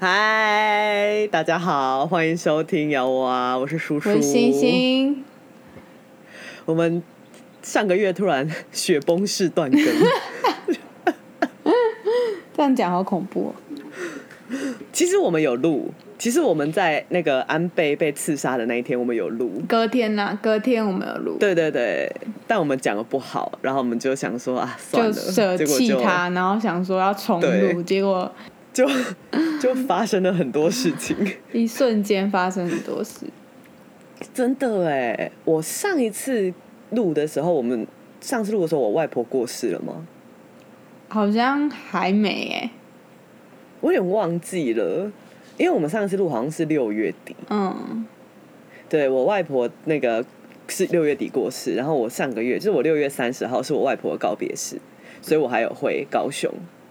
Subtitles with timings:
[0.00, 4.08] 嗨，大家好，欢迎收听摇娃，我是叔叔。
[4.08, 4.50] 我是星。
[4.50, 5.22] 星，
[6.64, 7.02] 我们
[7.60, 9.82] 上个月突然雪崩式断更，
[12.56, 14.56] 这样讲好恐怖、哦。
[14.90, 19.62] 其实我们有录，其实我们在那个安倍被刺杀的那一天，我们有录。
[19.68, 22.10] 隔天呐、隔天我们有录，对对对，
[22.46, 28.32] 但我们讲的不好，然后我们就想说啊，算了，就舍弃他，然后想说要重对录，结果
[28.72, 28.86] 就
[29.60, 31.16] 就发生了很多事情。
[31.52, 33.26] 一瞬间发生很多事。
[34.34, 36.52] 真的哎，我上一次
[36.90, 37.86] 录的时候，我们
[38.20, 40.06] 上次录的时候，我外婆过世了吗？
[41.08, 42.70] 好像还没哎、
[43.80, 45.10] 我有点忘记了，
[45.56, 48.06] 因为我们上一次录好像是六月底，嗯，
[48.88, 50.24] 对我外婆那个
[50.68, 54.80] 是六月底过世，然后我上个月就是我六月三十号是我外婆的告别式，
[55.20, 56.48] 所以我还有回高雄，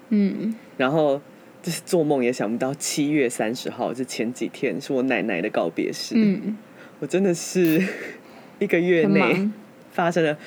[0.10, 1.22] 嗯，然后
[1.62, 6.58] 就是做梦也想不到七月三十号是前几天是我奶奶的告别式，嗯，
[7.00, 7.84] 我真的是
[8.60, 9.50] 一个月内，
[9.92, 10.38] 发生了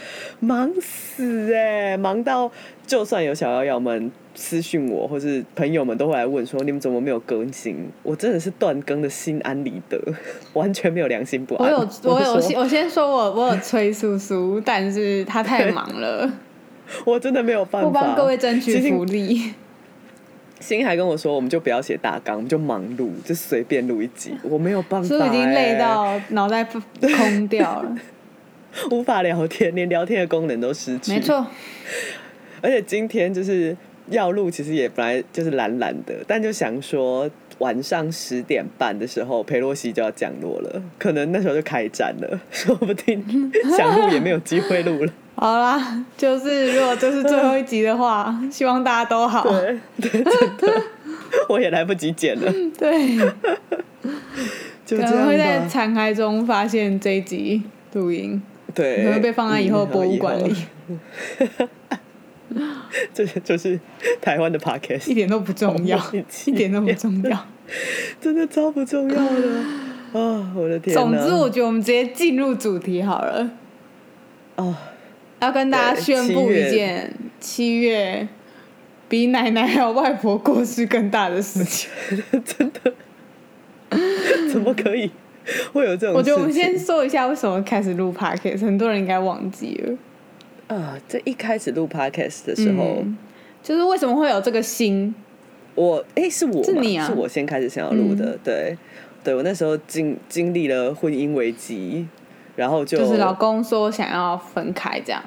[0.40, 2.50] 忙死哎、忙到
[2.86, 7.77] 就算有小妖妖们私讯我，或是朋友们都会来问说你们怎么没有更新？
[8.02, 10.00] 我真的是断更的心安理得，
[10.55, 11.70] 完全没有良心不安。
[11.70, 16.33] 我有我有我先说我我有催叔叔，但是他太 忙了，
[17.05, 17.88] 我真的没有办法。
[17.88, 19.52] 我帮各位争取福利。
[20.62, 24.32] 星还跟我说，我们就不要写大纲，我们就忙录，就随便录一集。
[24.48, 27.96] 我没有办法、叔已经累欸到脑袋空掉了，
[28.90, 31.12] 无法聊天，连聊天的功能都失去。
[31.12, 31.44] 没，错，
[32.62, 33.77] 而且今天就是
[34.08, 43.22] 要录，其实也本来就是懒懒的，但就想说晚上十点半的时候，佩洛西就要降落了，可能那时候就开战了， 说不定
[43.77, 45.13] 想录也没有机会录了。
[45.35, 49.42] 好啦，就是如果这是最后一集的话， 希望大家都好。
[49.48, 50.83] 对对，真的，
[51.48, 53.17] 我也来不及剪了，对，
[54.85, 55.67] 就可能会在吧。
[55.68, 57.62] 残骸中发现这一集
[57.95, 58.41] 录音，
[58.74, 60.55] 对，可能会被放在以后博物馆里，
[62.57, 62.77] 嗯。
[63.14, 63.79] 这就是
[64.20, 65.98] 台湾的 podcast，一点都不重要
[66.46, 67.46] 一点都不重要。
[68.20, 69.48] 真的超不重要的
[70.13, 70.52] 啊！
[70.55, 71.01] 我的天哪！
[71.01, 73.51] 总之，我觉得我们直接进入主题好了，
[74.57, 74.74] 哦，
[75.41, 78.29] 要跟大家宣布一件七月
[79.08, 81.89] 比奶奶还有外婆过世更大的事情。
[82.45, 82.92] 真的，
[84.52, 85.11] 怎么可以
[85.73, 86.17] 会有这种？
[86.17, 89.96] 我觉得我们先说一下为什么开始录 podcast，很多人应该忘记了。
[90.74, 93.16] 啊，这一开始录 podcast 的时候，嗯
[93.62, 95.14] 就是为什么会有这个心？
[95.74, 98.77] 我哎、是我嘛是你啊是我先开始想要录的，对，
[99.24, 102.06] 对我那时候经经历了婚姻危机，
[102.56, 105.22] 然后就就是老公说想要分开这样。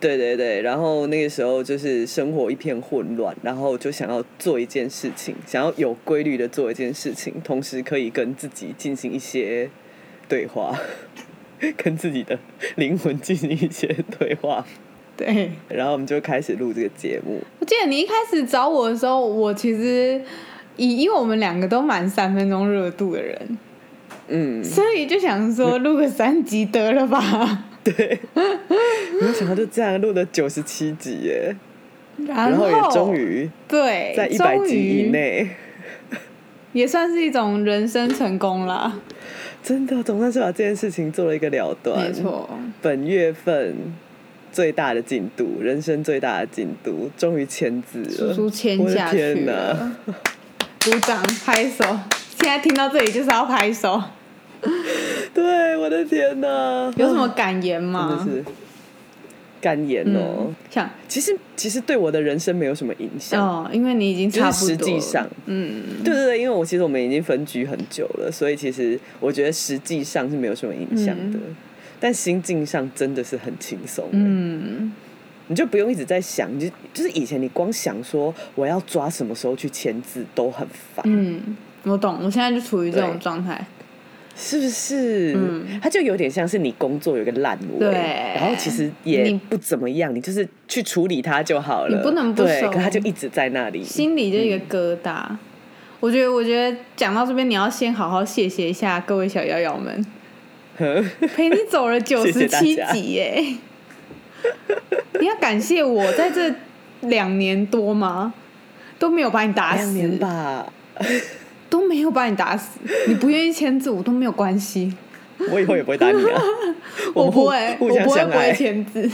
[0.00, 9.68] 对对对，然后那个时候就是生活一片混乱，然后就想要做一件事情，想要有规律的做一件事情，同时可以跟自己进行一些
[10.26, 10.74] 对话，
[11.76, 12.38] 跟自己的
[12.76, 13.86] 灵魂进行一些
[14.18, 14.64] 对话，
[15.16, 17.40] 对，然后我们就开始录这个节目。
[17.58, 20.20] 我记得你一开始找我的时候，我其实
[20.76, 23.58] 以因为我们两个都满三分钟热度的人，
[24.28, 27.64] 嗯，所以就想说录个三集得了吧。
[27.84, 31.56] 对，没有想到就这样录了九十七集耶，
[32.26, 35.48] 然然后也终于对在一百终集以内，
[36.72, 39.00] 也算是一种人生成功啦。
[39.62, 42.06] 真的总算是把这件事情做了一个了断。
[42.06, 42.48] 没，错，
[42.80, 43.74] 本月份
[44.50, 48.34] 最大的进度，人生最大的进度，终于签字了。
[48.34, 49.52] 叔叔签我的下去天哪！
[49.52, 49.96] 了，
[50.84, 51.84] 鼓掌拍手。
[52.38, 54.02] 现在听到这里就是要拍手，
[55.34, 56.90] 对，我的天哪！
[56.96, 58.32] 有什么感言真吗的？
[58.32, 58.44] 是
[59.60, 60.46] 干言哦。
[60.48, 63.40] 嗯，像其实其实对我的人生没有什么影响。
[63.40, 71.38] 哦，因为你已经差不多实，际上，嗯，对对对，因为我其实我们已经分居很久了，所以其实我觉得实际上是没有什么影响的，
[71.98, 74.06] 但心境上真的是很轻松。
[74.12, 74.92] 嗯，
[75.48, 83.64] 你就不用一直在想，你就就是以前你光想说我要抓什么时候去签字都很烦，嗯，我懂，我现在就处于这种对状态。
[84.36, 85.34] 是不是？
[85.36, 85.80] 嗯。
[85.82, 87.92] 它就有点像是你工作有个烂尾，对。
[88.34, 95.24] 然后其实也你不怎么样，你就是去处理它就好了，你不能不对，熟可它就一直在那里，心里就一个疙瘩。
[96.00, 100.06] 我觉得，我觉得讲到这边，你要先好好谢谢一下各位小妖妖们，
[100.76, 103.56] 陪你走了九十七集 耶！
[105.20, 106.50] 你要感谢我在这
[107.02, 108.32] 两年多吗？
[108.98, 110.72] 都没有把你打死，两年吧，
[111.70, 112.78] 都没有把你打死。
[113.08, 114.92] 你不愿意签字，我都没有关系，
[115.50, 116.42] 我以后也不会打你啊，
[117.14, 119.08] 我不会，我不会不会签字。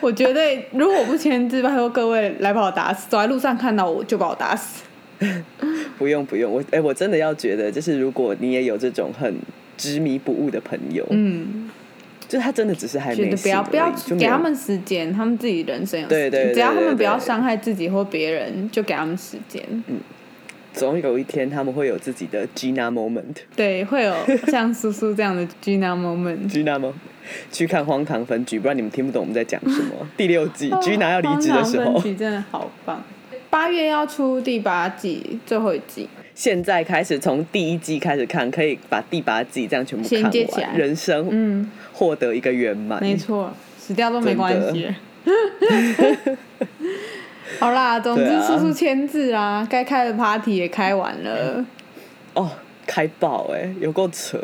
[0.00, 0.40] 我觉得
[0.72, 4.84] 如果我不签字，拜托各位来把我打死，走在路上看到我就把我打死。
[5.98, 9.34] 不用不用，我哎、我真的要觉得，就是如果你也有这种很
[9.76, 11.70] 执迷不悟的朋友，嗯，
[12.28, 19.62] 就是他真的只是还觉没不要不要给他们时间，他们自己人生对对对只要他们不要伤害自己或别人，就给他们时间。
[20.76, 23.34] 总有一天他们会有自己的 Gina moment。
[23.56, 24.14] 对，会有
[24.46, 26.50] 像苏苏这样的 Gina moment。
[26.50, 26.92] Gina 吗？
[27.50, 30.06] 去看荒唐分局，不然你们听不懂我们在讲什么。
[30.16, 33.02] 第六季 Gina 要离职的时候真的好棒。
[33.48, 43.00] 八月要出第八季最后一季，现在开始从第一季开始看，可以把第八季这样全部看衔接起来完，人生嗯，获得一个圆满。
[43.00, 44.88] 没错，死掉都没关系。
[47.60, 51.64] 好啦，总之叔叔签字啦，该开的 party 也开完了。
[52.34, 52.50] 哦，
[52.86, 54.38] 开爆哎、有够扯！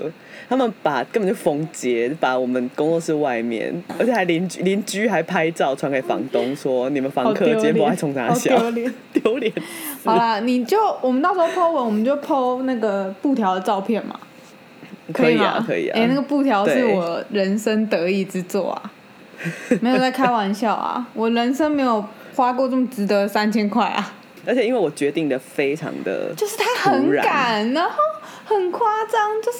[0.49, 8.95] 他们把根本就封街，把我们工作室外面，而且还邻居邻居还拍照传给房东 说，你们房客结果还脸，好冲他笑，丢脸。
[9.13, 9.53] 丢脸。
[10.05, 14.19] 好啦，你就我们到时候 po 文，我们就 po 那个布条的照片嘛，
[15.13, 15.99] 可以啊，可以啊。
[15.99, 18.93] 哎、那个布条是我人生得意之作啊，
[19.81, 22.05] 没有在开玩笑啊，我人生没有
[22.35, 24.15] 花过这么值得三千块啊，
[24.47, 27.85] 而且因为我决定的非常的，就是他很敢然。
[27.85, 27.97] 后
[28.45, 29.59] 很夸张，就是。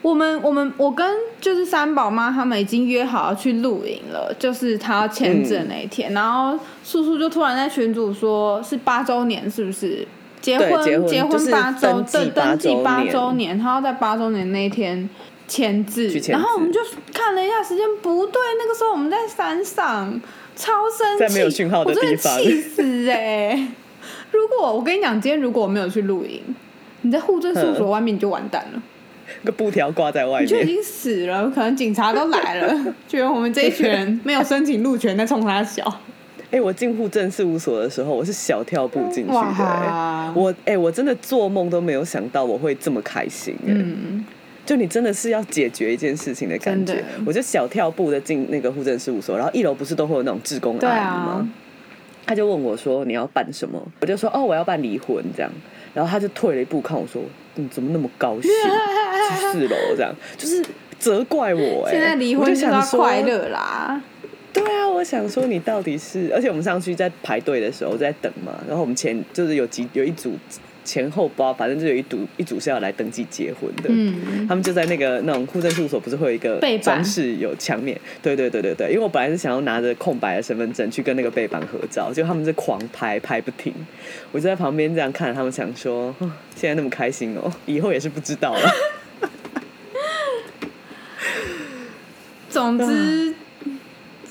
[0.00, 1.04] 我们我们我跟
[1.40, 5.88] 就是三宝妈他们已经约好要去露营了，就是他要签字的那一嗯。
[5.88, 10.06] 天，然后叔叔就突然在群组说是八周年是不是？
[10.40, 15.10] 结婚结婚八周登记对登记八八周周年，他要在八周年那一天
[15.48, 16.08] 签字。
[16.28, 16.78] 然后我们就
[17.12, 20.20] 看了一下时间，不对，那个时候我们在山上，
[20.58, 22.36] 超生气，在没有讯号的我真的地方。
[22.42, 23.68] 气死哎、
[24.32, 26.42] 如果我跟你讲，今天如果我没有去露营，
[27.02, 28.82] 你在户政事务所外面你就完蛋了，
[29.42, 36.00] 那个布条挂在外面，你就已经死了，可能警察都来了， 觉得我们这一群人没有申请路权在冲他笑。
[36.50, 44.24] 哎、我进户政事务所的时候，我是小跳步进去的、我哎、我真的做梦都没有想到我会这么开心、哎、嗯，
[44.68, 47.02] 就你真的是要解决一件事情的感觉。
[47.24, 51.52] 我就小跳步的进那个户政事务所，然后一楼不是都会有那种志工对阿姨啊吗？，
[52.26, 55.24] 他就问我说你要办什么，我就说哦我要办离婚。
[55.34, 55.50] 这样，
[55.94, 57.22] 然后他就退了一步看我说
[57.54, 60.62] 你怎么那么高兴， 去四楼这样，就是
[60.98, 63.98] 责怪我哎、现在离婚我就想说快乐啦。
[64.52, 70.34] 对啊，我想说你到底是，而且我们上去在排队的时候在等嘛，然后我们前就是有几有一组
[70.88, 83.74] 前后包，反正就有一组一组是要来登记结婚的，嗯，他们就在那个那种户政事务所不是会有一个装饰有墙面，对对对对对，因为我本来是想要拿着空白的身份证去跟那个背板合照，结果他们是狂拍拍不停，
[84.32, 88.70] 我就在旁边这样看着他们，想说哦现在那么开心哦，以后也是不知道了。
[92.48, 93.34] 总之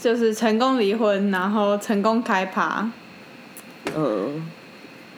[0.02, 2.90] 就是成功离婚，然后成功开趴，
[3.96, 4.50] 嗯，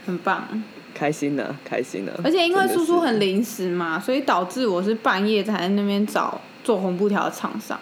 [0.05, 0.61] 很棒。
[0.99, 7.79] 开心呢、开心呢、而且因为叔叔很临时嘛，所以导致我是半夜才在那边找做红布条的厂商。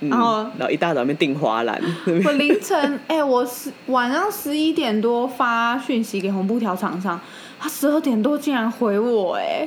[0.00, 1.76] 嗯然后然后一大早那边订花篮，
[2.24, 7.20] 我凌晨， 哎、我十晚上十一点多发讯息给红布条厂商，
[7.58, 9.66] 他十二点多竟然回我、哎，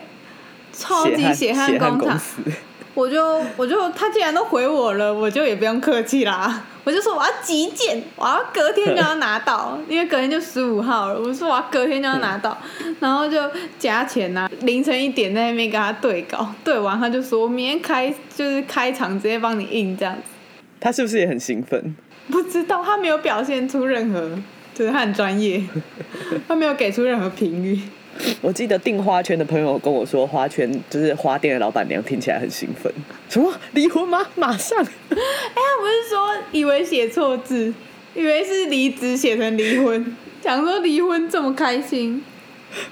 [0.72, 2.18] 超级血血汗工厂。
[2.94, 12.58] 我就我就他既然都回我了，我就也不用客气啦， 我就说我要急件，我要隔天就要拿到， 因为隔天就十五号了，我说我要隔天就要拿到，
[13.00, 13.38] 然后就
[13.80, 20.22] 加钱呐、凌晨一点在那边跟他对稿，对完他就说我明天开就是开场直接帮你印这样子。
[20.80, 21.96] 他是不是也很兴奋？
[22.30, 24.20] 不知道，他没有表现出任何，
[24.74, 25.64] 就是他很专业，
[26.48, 27.80] 他没有给出任何评语。
[28.42, 32.92] 我记得订花圈的朋友跟我说，花圈就是花店的老板娘听起来很兴奋。
[33.30, 34.26] 什么离婚吗？
[34.36, 34.78] 马上！
[34.84, 35.16] 哎、他
[35.80, 37.74] 不是说以为写错字，
[38.16, 42.24] 以为是离职写成离婚，想说离婚这么开心，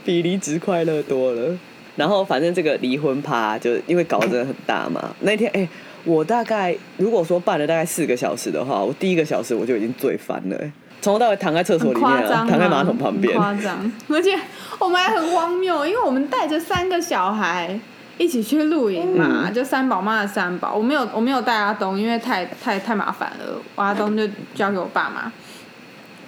[0.03, 1.57] 比离职快乐多了。
[1.95, 5.13] 然后反正这个离婚趴，就因为搞得真的很大嘛。
[5.19, 5.67] 那天哎、
[6.05, 10.71] 我大概如果说办了大概四个小时的话，我第一个小时我就已经醉翻了、哎
[11.09, 13.41] 从头到尾躺在厕所很里面、躺在马桶旁边很。
[13.41, 13.91] 夸张。
[14.09, 14.37] 而且
[14.77, 17.79] 我们还很荒谬，因为我们带着三个小孩
[18.19, 25.31] 一起去露营嘛，嗯就三宝妈的三宝，我没有我没有带阿东，因为太太太麻烦了，我阿东就交给我爸妈。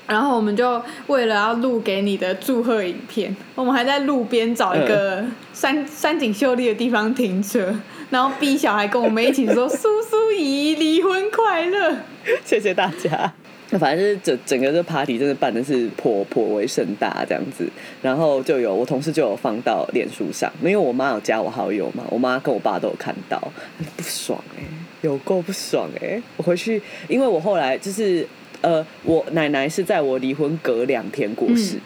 [0.07, 5.23] 然后我们就为了要录给你的祝贺影片，我们还在路边找一个
[5.53, 7.73] 山、山景秀丽的地方停车，
[8.09, 11.97] 然后逼小孩跟我们一起说“叔叔姨离婚快乐
[12.43, 13.31] 谢谢大家。
[13.71, 17.67] 那反正就是整整个这 party 真的办的是颇颇为盛大这样子，
[18.01, 23.39] 然后就有我同事就有放到脸书上，因为我妈有加我好友嘛，我妈跟我爸都有看到，
[23.77, 24.63] 很不爽哎、
[25.01, 28.27] 有够不爽哎、我回去，因为我后来就是
[28.61, 31.77] 呃，我奶奶是在我离婚隔两天过世。
[31.77, 31.81] 嗯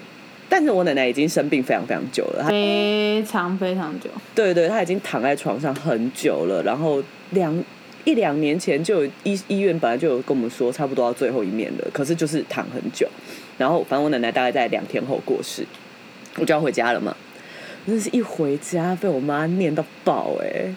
[0.47, 4.07] 但是我奶奶已经生病非常非常久了，她非常非常久。
[4.35, 7.01] 对对，她已经躺在床上很久了，然后
[7.31, 7.51] 两
[8.05, 13.07] 一两年前就有医医院本来就有跟我们说差不多要最后一面了，可是就是躺很久，
[13.57, 15.65] 然后反正我奶奶大概在两天后过世，
[16.38, 17.15] 我就要回家了嘛，
[17.85, 20.74] 真是一回家被我妈念到爆哎、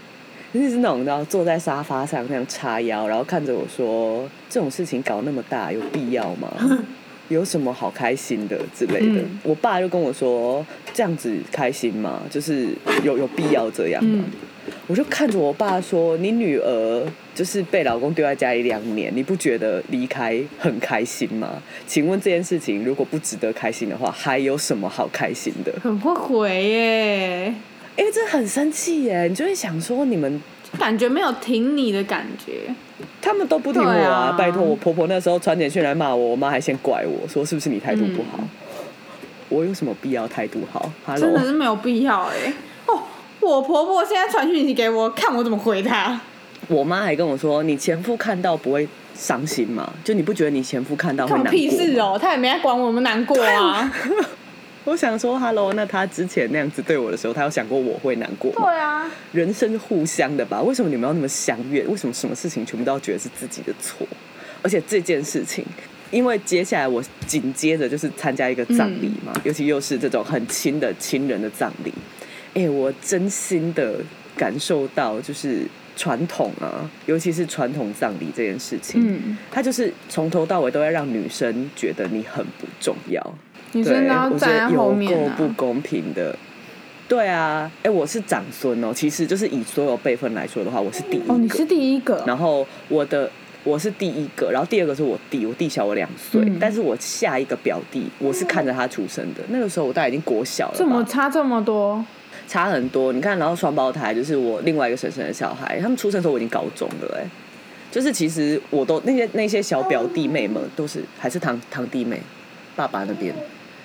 [0.52, 6.50] 真的是那种你知道坐在沙发上那样叉腰，然后看着我说这种事情搞那么大有必要吗？
[7.28, 9.20] 有什么好开心的之类的？
[9.20, 12.22] 嗯我爸就跟我说这样子开心吗？
[12.30, 12.68] 就是
[13.04, 14.24] 有有必要这样吗？
[14.26, 14.47] 嗯
[14.86, 21.62] 我就看着我爸说：“你女儿就是被老公丢在家里两年，你不觉得离开很开心吗？
[21.86, 25.72] 请问这件事情如果不值得开心的话，还有什么好开心的？
[25.82, 27.54] 很后悔耶，
[27.96, 30.40] 因为这很生气耶，你就会想说你们
[30.78, 32.74] 感觉没有挺你的感觉。
[33.20, 34.30] 他们都不听我啊！
[34.30, 38.40] 啊拜托，我婆婆那时候传简讯来骂我，我妈还先怪我说是不是你态度不好？
[39.48, 42.34] 我有什么必要态度好真的是没有必要哎。
[42.36, 42.52] 哦，
[43.40, 46.20] 我婆婆现在传讯息给我，看我怎么回她。
[46.66, 49.90] 我妈还跟我说，你前夫看到不会伤心吗？
[50.04, 51.68] 就你不觉得你前夫看到会看我难过吗？
[51.68, 53.90] 屁事哦，他也没在管我们难过啊。
[54.84, 58.62] 我想说，Hello，那他之前那样子对我的时候，他有想过我会难过吗？
[58.64, 60.62] 对啊，人生是互相的吧？
[60.62, 61.86] 为什么你们要那么相怨？
[61.90, 64.06] 为什么什么事情全部都要觉得是自己的错？
[64.62, 65.64] 而且这件事情，
[66.10, 71.92] 因为接下来我紧接着就是参加一个葬礼嘛，尤其又是这种很亲的亲人的葬礼，
[72.58, 73.94] 哎、我真心的
[74.36, 75.62] 感受到就是
[75.96, 83.34] 传统啊，尤其是传统葬礼这件事情，嗯，他就是从头到尾都要让女生觉得你很不重要。
[83.72, 85.34] 女生都要站在后面啊。
[85.36, 86.36] 不公平的。
[87.06, 91.32] 对啊，哎、我是长孙哦，其实就是以所有辈分来说的话，我是第一个。
[91.32, 92.22] 哦，你是第一个。
[92.26, 93.30] 然后我的
[93.64, 102.04] 我是第一个，然后第二个是我弟，我弟小我两岁，嗯但是我下一个表弟，我是看着他出生的，那个时候我大概已经国小了怎么，差这么多？
[102.48, 103.12] 差很多。
[103.12, 107.24] 你看，然后双胞胎就是我另外一个婶婶的小孩，他们出生的时候我已经高中了、哎，
[107.92, 112.20] 就是其实我都那些那些小表弟妹们都是还是堂堂弟妹，
[112.74, 113.32] 爸爸那边，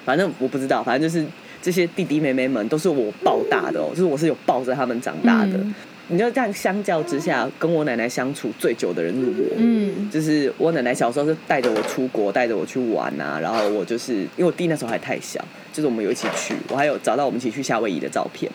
[0.05, 1.23] 反正我不知道，反正就是
[1.61, 5.51] 这些弟弟妹妹们都是我抱大的哦，就是我是有抱着他们长大的。
[5.57, 5.75] 嗯
[6.09, 9.55] 你就这样相较之下，跟我奶奶相处最久的人是我。
[9.55, 18.49] 嗯，就是我奶奶小时候是带着我出国，带着我去玩啊，然后我就是因为我弟那时候还太小，就是我们有一起去，我还有找到我们一起去夏威夷的照片，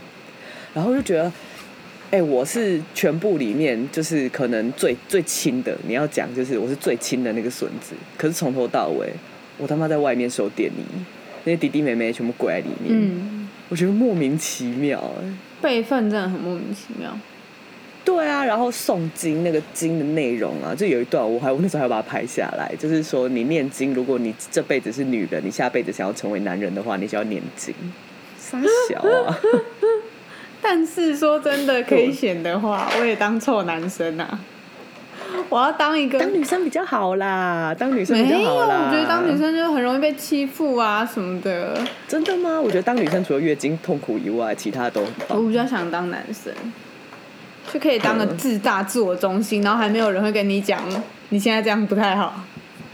[0.73, 1.31] 然后就觉得，
[2.11, 9.13] 哎、我是全部里面就是可能最最亲的，你要讲就是我是最亲的那个孙子，可是从头到尾，
[9.59, 10.83] 我他妈在外面收电力，
[11.45, 17.19] 那些弟弟妹妹全部跪在里面，嗯，我觉得莫名其妙、哎辈分真的很莫名其妙。
[18.09, 27.75] 对啊，然后诵经那个经的内容啊，就有一段我还我那时候还要把它拍下来，就是说你念经，如果你这辈子是女人，你下辈子想要成为男人的话，你就要念经。
[28.39, 29.39] 傻小啊！
[30.63, 34.41] 但是说真的，可以选的话，我也当臭男生啊！
[35.51, 38.87] 我要当一个当女生比较好啦，当女生比没有，较好啦。
[38.87, 41.79] 我觉得当女生就很容易被欺负啊什么的。
[42.09, 42.59] 真的吗？
[42.59, 45.39] 我觉得当女生除了月经痛苦以外，其他都很棒。
[45.39, 46.51] 我比较想当男生，
[47.73, 50.81] 就可以当个自大、自我中心，然后还没有人会跟你讲
[51.31, 52.45] 你现在这样不太好，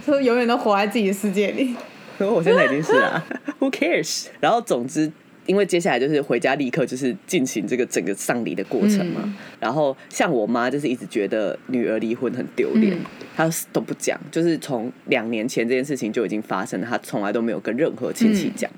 [0.06, 1.74] 就永远都活在自己的世界里。
[2.18, 3.22] 我现在已经是啦，
[3.58, 4.26] Who cares？
[4.40, 5.10] 然后总之，
[5.46, 9.20] 因为接下来就是回家立刻就是进行这个整个丧礼的过程嘛。
[9.24, 13.00] 嗯然后像我妈就是一直觉得女儿离婚很丢脸嗯，
[13.34, 18.70] 她都不讲，就是从两年前这件事情就已经发生了，她从来都没有跟任何亲戚讲。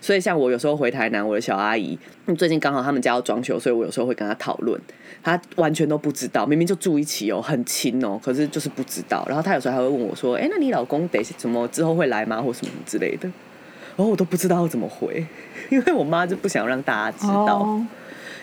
[0.00, 1.98] 所以像我有时候回台南，我的小阿姨
[2.36, 4.80] 最近刚好他们家要装修，所以我有时候会跟她讨论，
[5.22, 9.24] 她完全都不知道，明明就住一起哦，很亲哦，可是就是不知道。
[9.28, 12.40] 然后她有时候还会问我说：“哎、那你老公得什么之后会来吗？
[12.40, 13.30] 或什么之类的。”
[13.96, 15.26] 然后我都不知道怎么回，
[15.68, 17.78] 因为我妈就不想让大家知道，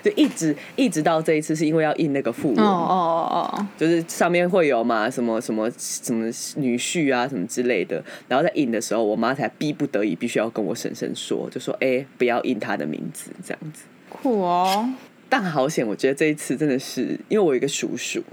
[0.07, 13.83] 就一直一直到这一次是因为要印那个附文，哦哦哦，就是上面会有嘛什么什么什么女婿啊什么之类的，然后在印的时候，我妈才逼不得已必须要跟我婶婶说，就说哎、不要印他的名字这样子。
[14.07, 14.89] 酷哦，
[15.27, 18.23] 但好险，我觉得这一次真的是，因为我有一个叔叔，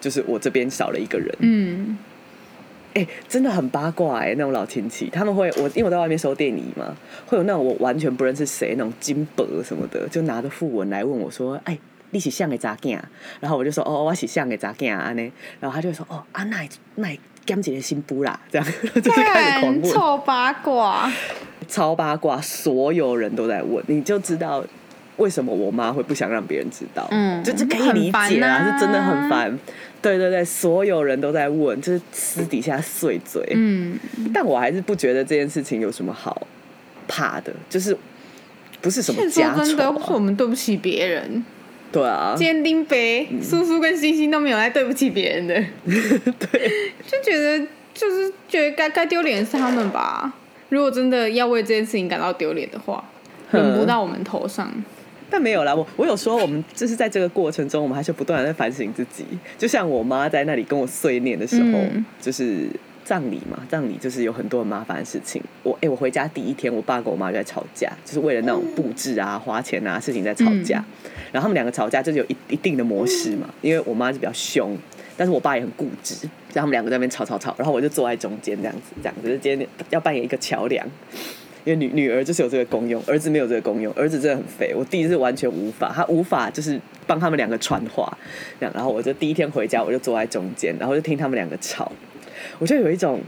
[0.00, 1.98] 就是我这边少了一个人。
[2.92, 11.78] 哎、真的很八卦哎、那种老亲戚，他们会我因为我在外面收电影嘛，会有那种我完全不认识谁那种金箔什么的，就拿着副文来问我说，哎、
[12.12, 12.98] 你是像个咋囝？
[13.40, 15.32] 然后我就说，哦，我是像个咋囝安呢？
[15.60, 17.08] 然后他就会说，哦，啊，那那
[17.46, 21.12] 减一个新妇啦，这样 就是开始狂问，干臭八卦，
[21.66, 24.64] 超八卦，所有人都在问，你就知道
[25.16, 27.06] 为什么我妈会不想让别人知道。
[27.10, 29.58] 嗯就这可以理解啊是真的很烦。
[30.02, 33.46] 对对对，所有人都在问，就是私底下碎嘴。
[33.54, 33.98] 嗯，
[34.32, 36.46] 但我还是不觉得这件事情有什么好
[37.06, 37.96] 怕的，就是
[38.80, 41.44] 不是什么是家说真的，丑我们对不起别人。
[41.92, 45.54] 对啊，今天丁北、叔叔跟星星都没有来对不起别人的，
[45.84, 46.70] 对，
[47.06, 47.58] 就觉得
[47.92, 50.32] 就是觉得该该丢脸是他们吧。
[50.68, 53.04] 如果真的要为这件事情感到丢脸的话，
[53.50, 54.72] 嗯轮不到我们头上。
[55.32, 59.24] 但没有啦，我我有说，我们就是在这个过程中，我们还是不断的在反省自己。
[59.56, 62.66] 就像我妈在那里跟我碎念的时候，嗯就是
[63.04, 65.42] 葬礼嘛，葬礼就是有很多很麻烦的事情。
[65.62, 70.84] 我哎、我回家第一天，我爸跟我妈就在吵架，就是为了那种布置啊、花钱啊事情在吵架。
[71.32, 74.76] 然后他们两个吵架就是有一一定的模式嘛，因为我妈是比较凶，
[75.16, 80.86] 但是我爸也很固执，所以他们两个在那边吵吵吵，然后我就坐在中间这样子，这样子，就是今天要扮演一个桥梁。
[81.62, 84.74] 因为女女儿就是有这个功用，儿子没有这个功用，儿子真的很肥。
[84.74, 88.10] 我弟是完全无法，他无法就是帮他们两个传话，
[88.58, 88.74] 这样。
[88.74, 91.92] 然后我就第一天回家，我就坐在中间，然后就听他们两个吵，
[92.58, 93.20] 我就有一种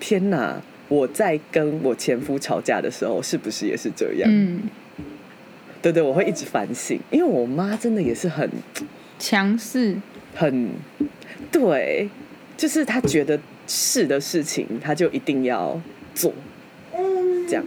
[0.00, 0.60] 天哪！
[0.88, 4.26] 我在跟我前夫吵架的时候，是不是也是这样？
[4.32, 4.62] 嗯，
[5.82, 8.48] 对对，我会一直反省，因为我妈真的也是很
[9.18, 9.94] 强势，
[10.34, 10.70] 很
[11.52, 12.08] 对，
[12.56, 15.78] 就是她觉得是的事情，她就一定要
[16.14, 16.32] 做，
[17.46, 17.62] 这样。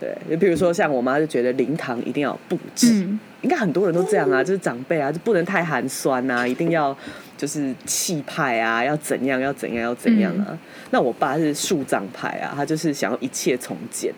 [0.00, 6.96] 对，就比如说像我妈就觉得灵堂一定要布置，嗯，应该很多人都这样啊，就是长辈啊，就不能太寒酸啊，一定要
[7.36, 10.58] 就是气派啊，要怎样要怎样要怎样啊。
[10.90, 14.14] 那我爸是树葬派啊，他就是想要一切从简，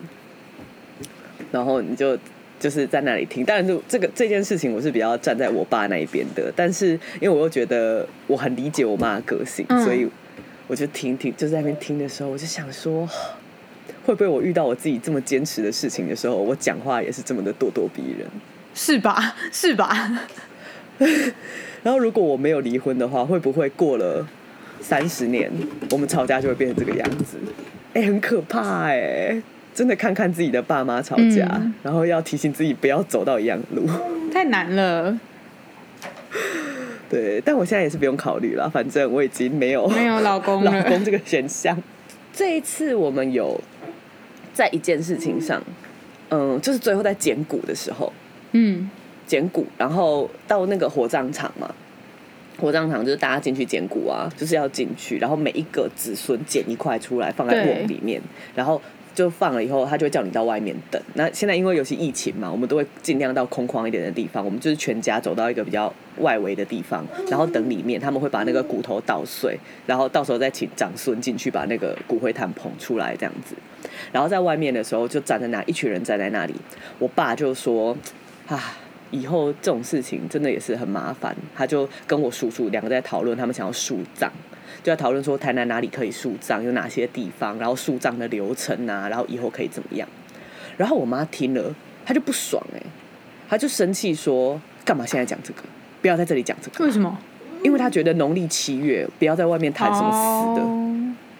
[1.50, 2.16] 然后你就
[2.60, 3.44] 就是在那里听。
[3.44, 10.08] 当然，就这个这件事情，我是比较站在我爸那一边的，但是因为我又觉得我很理解我妈的个性，嗯所以
[10.68, 13.06] 我就听听，就在那边听的时候，我就想说。
[14.04, 18.24] 会不会我遇到我自己这么坚持的事情的时候，我讲话也是这么的咄咄逼人？
[18.76, 19.34] 是吧？
[19.50, 20.20] 是吧？
[21.82, 24.26] 然后如果我没有离婚的话，会不会过了
[24.80, 25.50] 三十年，
[25.90, 27.38] 我们吵架就会变成这个样子？
[27.94, 29.40] 哎、很可怕哎、
[29.74, 33.88] 真的看看自己的爸妈吵架，嗯然后要提醒自己不要走到一样的路。
[34.30, 35.18] 太难了，
[37.08, 40.62] 对，但我现在也是不用考虑了，反正我已经没有没有老公。
[40.62, 41.80] 老公这个选项。
[42.34, 43.58] 这一次我们有
[44.52, 45.62] 在一件事情上，
[46.28, 48.12] 嗯，就是最后在剪骨的时候，
[48.52, 48.90] 嗯
[49.26, 51.74] 捡骨，然后到那个火葬场嘛。
[52.58, 58.18] 火葬场就是大家进去捡骨啊，就是要进去，然后每一个子孙捡一块出来放在瓮里面，
[58.54, 58.80] 然后
[59.14, 60.98] 就放了以后，他就会叫你到外面等。
[61.12, 73.54] 那现在因为有些疫情嘛，我们都会尽量到空旷一点的地方，我们就是全家走到一个比较外围的地方，然后等里面他们会把那个骨头捣碎，然后到时候再请长孙进去把那个骨灰坛捧出来这样子。
[74.10, 76.54] 然后在外面的时候就站在那，一群人站在那里，
[76.98, 77.94] 我爸就说
[78.48, 78.78] 啊。
[79.12, 84.28] 以后这种事情真的也是很麻烦，他就跟我叔叔两个在讨论，他们想要树葬，
[84.82, 90.06] 就在讨论说台南哪里可以树葬，有哪些地方，然后树葬的流程啊，然后以后可以怎么样。
[90.76, 91.72] 然后我妈听了，
[92.04, 92.82] 她就不爽哎、
[93.48, 95.62] 她就生气说：“干嘛现在讲这个？
[96.02, 96.84] 不要在这里讲这个。
[96.84, 97.16] 为什么？”
[97.62, 100.66] 因为她觉得农历七月不要在外面谈什么死的。
[100.66, 100.82] 哦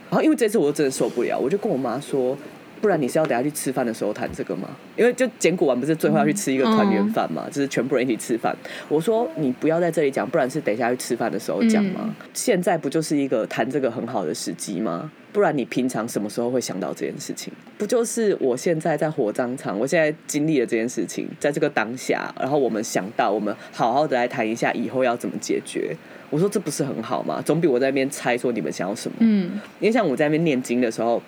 [0.08, 2.38] 然后因为这次我真的受不了，我就跟我妈说，
[2.86, 4.68] 不然你是要等下去吃饭的时候谈这个吗？
[4.94, 8.56] 因为就捡骨完不是最后要去吃一个团圆饭嘛，就是全部人一起吃饭。
[8.88, 12.14] 我说你不要在这里讲，不然是等一下去吃饭的时候讲吗？
[12.32, 15.10] 现在不就是一个谈这个很好的时机吗？
[15.32, 17.52] 不然你平常什么时候会想到这件事情？
[17.76, 25.94] 不就是我现在在火葬场，我现在经历了这件事情，在这个当下，然后我们想到，我们好好的来谈一下以后要怎么解决。
[26.28, 27.40] 我说这不是很好吗？
[27.44, 29.16] 总比我在那边猜说你们想要什么。
[29.20, 31.22] 嗯因为像我在那边念经的时候，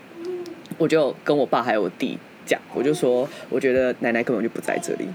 [0.78, 5.06] 我就跟我爸还有我弟讲，我就说，我觉得奶奶根本就不在这里，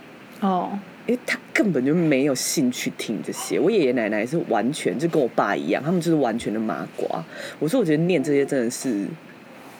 [0.42, 3.60] 哦，因为他根本就没有兴趣听这些。
[3.60, 7.24] 我爷爷奶奶是完全就跟我爸一样，他们就是完全的麻瓜。
[7.58, 9.08] 我说，我觉得念这些真的是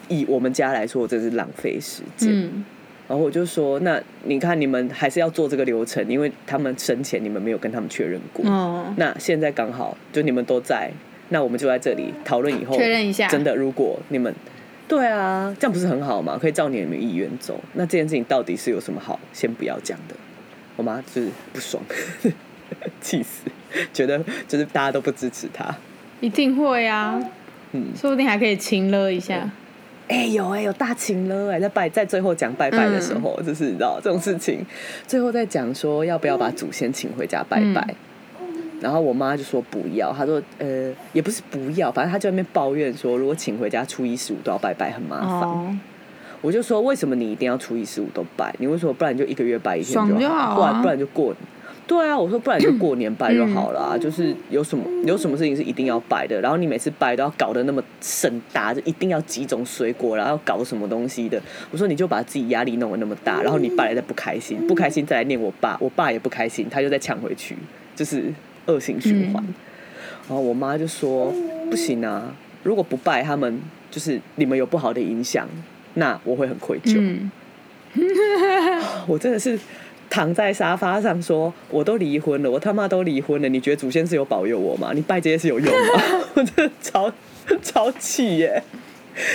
[0.08, 2.30] 以我们家来说，真的是浪费时间。
[2.32, 2.64] 嗯
[3.06, 8.50] 然后我就说，那你看你们还是要做这个流程，因为他们生前你们没有跟他们确认过。
[8.50, 10.90] 哦，那现在刚好就你们都在，
[11.28, 14.34] 那我们就在这里讨论以后确认一下真的，如果你们
[14.86, 16.38] 对啊，这样不是很好吗？
[16.40, 17.58] 可以照你们意愿走。
[17.72, 20.14] 那这件事情到底是有什么好先不要讲的？
[20.76, 21.82] 我妈就是不爽，
[23.00, 23.44] 气死，
[23.92, 25.74] 觉得就是大家都不支持她。
[26.20, 27.20] 一定会啊。
[27.72, 29.50] 嗯，说不定还可以亲了一下。
[30.06, 34.64] 哎、有哎、有大情了哎、在拜在最后讲拜拜的时候，就是你知道这种事情，
[35.06, 37.94] 最后再讲说要不要把祖先请回家拜拜。
[38.84, 45.48] 然后我妈就说不要，她说呃也不是不要，反正她就在那边抱怨说，如果请回家初一十五都要拜拜很麻烦。
[45.48, 45.74] 哦，
[46.42, 48.54] 我就说为什么你一定要初一十五都拜？
[48.58, 50.34] 你为什么不然就一个月拜一天就好？
[50.34, 51.34] 啊不然不然就过。
[51.86, 61.38] 对啊，我说不然就过年拜就好了、啊，就是有什么有什么事情是一定要拜的，然后你每次拜都要搞得那么盛大，就一定要几种水果，然后搞什么东西的。
[61.70, 67.54] 我说你就把自己压力弄得那么大，然后你拜了再不开心，不开心再来念我爸，我爸也不开心，他就再抢回去，
[67.94, 68.32] 就是
[68.66, 69.42] 恶性循环。
[70.28, 71.32] 然后我妈就说
[71.70, 75.46] 不行啊，如果不拜他们，就是你们有不好的影响，
[75.94, 76.96] 那我会很愧疚。
[76.98, 77.30] 嗯，
[79.06, 79.58] 我真的是
[80.08, 84.92] 躺在沙发上说，我都离婚了，我他妈都离婚了，你觉得祖先是有保佑我吗？
[84.94, 86.24] 你拜这些是有用吗？
[86.34, 87.12] 我真的超
[87.62, 88.62] 超气耶！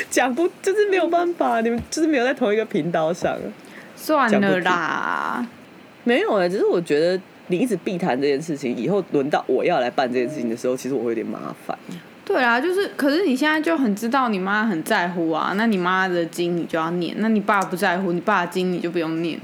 [0.09, 3.37] 讲不就是没有办法，你们就是没有在同一个频道上。
[3.95, 5.47] 算了啦。
[6.03, 11.77] 没有哎，只是我觉得你一直避谈这件事情，以后轮到我要来办这件事情的时候，其实我会有点麻烦。
[12.23, 19.39] 对啊，就是，可是你现在就很知道你妈很在乎啊，那你妈的经你就要念，那你爸不在乎，你爸的经你就不用念。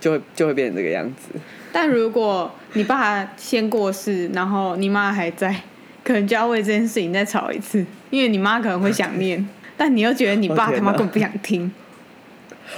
[0.00, 1.38] 就会就会变成这个样子。
[1.72, 5.54] 但如果你爸先过世，然后你妈还在，
[6.02, 11.70] 可能就要为这件事情再吵一次，因为你妈可能会想念， 但你又觉得你爸他妈根本不想听。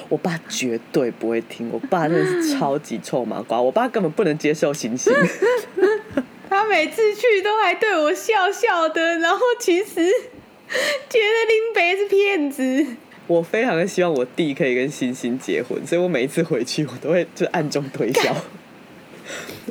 [0.09, 5.13] 我爸绝对不会听，我爸真的是 超级臭麻瓜，我爸根本不能接受星星。
[6.49, 12.87] 他每次去都还对我笑笑的，然后其实觉得林北是骗子。
[13.27, 18.33] 我非常的希望我弟可以跟星星结婚，所以我每一次回去我都会就暗中推销。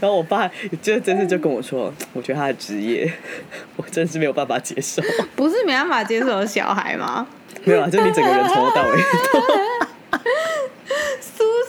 [0.02, 0.52] 然后我爸
[0.82, 3.10] 就真的就跟我说，我觉得他的职业，
[3.78, 5.02] 我真是没有办法接受。
[5.38, 7.26] 不是没办法接受小孩吗？
[7.64, 9.40] 没有啊，就你整个人从头到尾，苏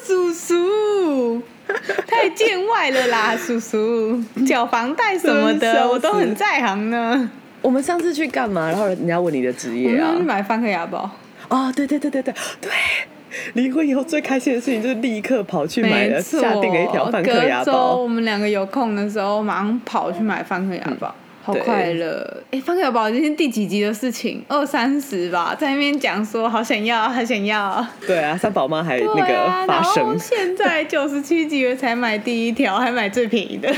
[0.06, 1.42] 叔叔，
[2.06, 7.28] 太见外了啦，叔叔，缴房贷什么的，我都很在行呢。
[7.62, 8.68] 我们上次去干嘛？
[8.68, 10.22] 然后人家问你的职业啊们去？
[10.22, 11.10] 买范克雅宝，
[11.48, 12.70] 哦，对对对对对对。
[13.54, 17.96] 离婚以后最开心的事情就是立刻跑去买了，下定了一条范克雅隔周包。
[17.96, 21.14] 我们两个有空的时候，马上跑去买范克雅宝。
[21.46, 22.42] 好快乐！
[22.50, 24.42] 哎，范克雅宝今天第几集的事情？
[24.48, 27.86] 二三十吧，在那边讲说好想要，好想要。
[28.04, 33.72] 对啊，三宝妈还那个发然后声，现在 九十七集了才买第一条，还买最便宜的。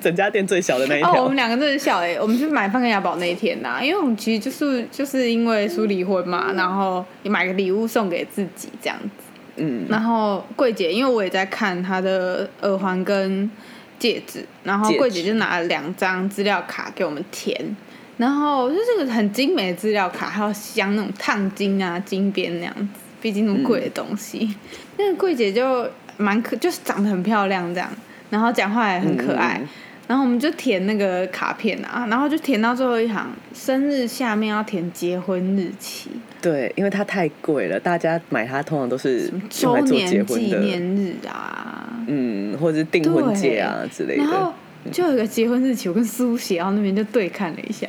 [0.00, 1.36] 整家店最小的那一 哦，我条们。
[1.36, 9.08] 两个真的小哎、我们去买范克雅宝那一天呐、因为我们其实就是就是因为叔离婚嘛，然后也买个礼物送给自己这样子。
[9.54, 13.48] 嗯，然后桂姐，因为我也在看她的耳环跟
[13.98, 17.76] 戒指，然后柜姐就拿了两张资料卡给我们填，
[18.16, 24.54] 然后就是个很精美的资料卡，还有镶那种烫金啊、金边那样子，毕竟那么贵的东西。
[24.96, 27.90] 那个柜姐就蛮可，就是长得很漂亮这样，
[28.30, 29.60] 然后讲话也很可爱。
[30.08, 44.24] 然后我们就填那个卡片啊，然后就填到最后一行，生日下面要填结婚日期、对，因为它太贵了，大家买它通常都是用周来做结年纪，念日啊，嗯，或者是订婚戒啊之类的。
[44.24, 44.50] 然后
[44.84, 47.86] 的，就有一个结婚日期，我跟苏写然后那边就对看了一下，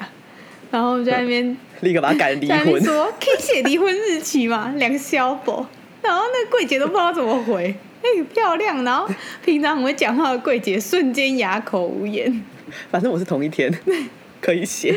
[0.69, 2.83] 然后就在那边 立刻把它改成离婚。
[2.83, 4.73] 说可以写离婚日期吗？
[4.75, 5.65] 两个小宝，
[6.01, 7.75] 然后那个柜姐都不知道怎么回。
[8.01, 8.81] 哎、漂亮！
[8.85, 9.05] 然后
[9.43, 12.43] 平常很会讲话的柜姐瞬间哑口无言，
[12.89, 13.69] 反正我是同一天，
[14.39, 14.95] 可以写。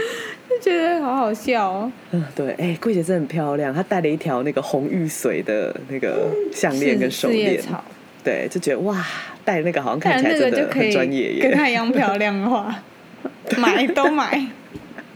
[0.49, 1.93] 就觉得好好笑哦。
[2.13, 7.61] 嗯，对，哎、柜姐真的很漂亮，她戴了一条那个红玉髓的那个项链跟手链，
[8.23, 9.05] 对，就觉得哇，
[9.45, 11.43] 戴那个好像看起来真的很专业耶。
[11.43, 12.73] 跟她一样漂亮的话，
[13.59, 14.47] 买都买，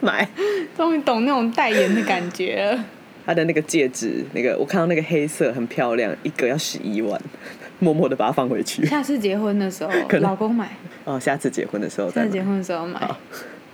[0.00, 0.28] 买
[0.76, 2.84] 终于懂那种代言的感觉了。
[3.26, 7.20] 她的那个戒指，那个我看到那个黑色很漂亮，一个要十一万，
[7.80, 8.86] 默默的把它放回去。
[8.86, 10.70] 下次结婚的时候， 可老公买。
[11.04, 12.44] 哦，下次结婚的时候再买下次结。
[12.44, 13.10] 婚的时候买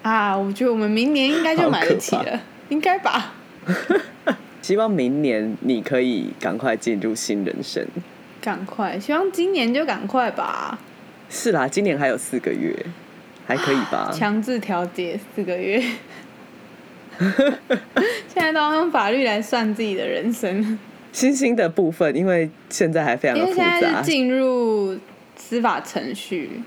[0.03, 0.37] 啊！
[0.37, 3.35] 我觉得我们明年应该就买得起了，应该吧？
[4.62, 7.87] 希望明年你可以赶快进入新人生。
[8.41, 10.79] 赶快，希望今年就赶快吧。
[11.29, 12.75] 是啦，今年还有四个月，
[13.47, 14.11] 还可以吧？
[14.12, 15.83] 强制调节四个月，
[18.32, 20.78] 现在都要用法律来算自己的人生，
[21.12, 24.98] 星星的部分，因为现在还非常因的为现在是，进入
[25.37, 26.62] 司法程序。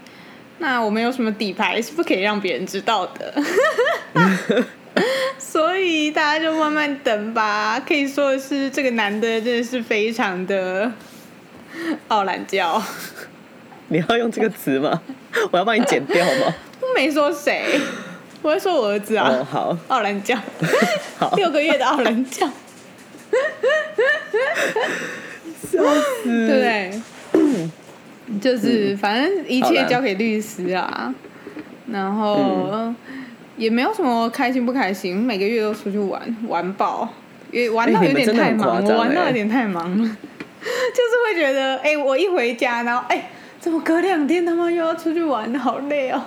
[0.57, 3.33] 那我们有什么底牌是不可以让别人知道的？
[5.37, 7.77] 所以大家就慢慢等吧。
[7.85, 10.89] 可以说的是，这个男的真的是非常的
[12.07, 12.81] 傲懒教。
[13.89, 15.01] 你要用这个词吗？
[15.51, 16.55] 我要帮你剪掉吗？
[16.79, 17.79] 我没说谁，
[18.45, 20.39] 我会说我儿子啊，哦，好，奥兰酱，
[21.17, 22.47] 好，六个月的奥兰酱，
[25.67, 25.83] 笑
[26.23, 27.01] 死，对。
[27.31, 27.69] 不对？
[28.39, 31.11] 就是反正一切交给律师啊，
[31.91, 32.93] 然后
[33.57, 37.09] 也没有什么开心不开心，每个月都出去玩玩爆，
[37.49, 43.27] 也玩到有点太忙，玩到哎有点太忙了， 就是会觉得，哎、我一回家，然后哎、
[43.59, 46.21] 怎么隔两天他妈又要出去玩，好累哦。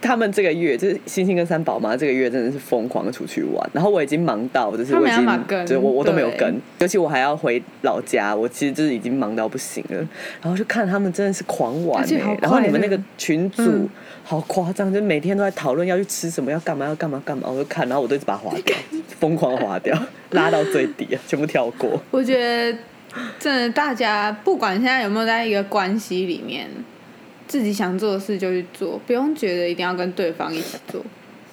[0.00, 5.26] 他们这个月就是星星跟三宝妈这个月真的是疯狂的出去玩，然后我已经忙到就是我已经
[5.66, 9.96] 就是我我都没有跟，尤其我还要回老家，我其实就是已经忙到不行了，
[10.40, 12.06] 然后就看他们真的是狂玩
[12.40, 13.88] 然后你们那个群组、嗯。
[14.24, 18.76] 好夸张，就每天都在讨论要去吃什么，要干嘛要干嘛干嘛，我就看，然后我都一直把它划掉，
[19.18, 19.98] 疯狂地划掉，
[20.32, 21.98] 拉到最底啊，全部跳过。
[22.10, 22.78] 我觉得
[23.38, 26.68] 真的，大家不管现在有没有在一个关系里面，
[27.48, 31.02] 自己想做的事就去做，不用觉得一定要跟对方一起做。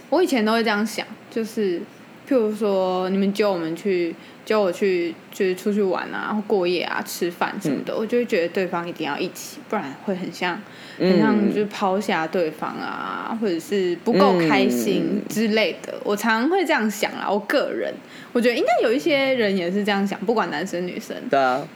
[0.09, 1.79] 我以前都会这样想，就是
[2.27, 4.13] 譬如说你们揪我们去
[4.45, 10.61] 揪我去就是出去玩啊，或过夜啊、吃饭什么的，我就会觉得对方一定要一起，不然会很像
[10.99, 15.99] 很像嗯就是抛下对方啊，或者是不够开心之类的。
[16.03, 17.93] 我常常会这样想啦，我个人
[18.33, 21.67] 我觉得应该有一些人也是这样想，不管男生女生，对啊，